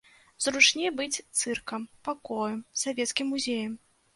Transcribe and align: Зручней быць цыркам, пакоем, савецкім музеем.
Зручней 0.45 0.89
быць 1.01 1.21
цыркам, 1.41 1.85
пакоем, 2.09 2.59
савецкім 2.85 3.33
музеем. 3.37 3.79